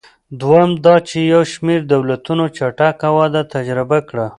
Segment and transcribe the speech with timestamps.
[0.39, 4.25] دویم دا چې یو شمېر دولتونو چټکه وده تجربه کړه.